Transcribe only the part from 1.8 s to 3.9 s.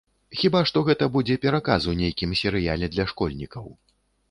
у нейкім серыяле для школьнікаў.